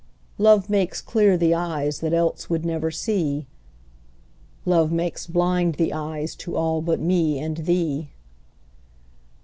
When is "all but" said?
6.55-6.99